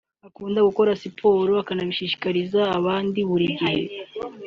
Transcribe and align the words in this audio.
Akunda 0.27 0.59
gukora 0.67 0.91
siporo 1.01 1.53
akanabishishikariza 1.63 2.61
abandi 2.77 3.19
buri 3.29 3.47
gihe 3.59 3.81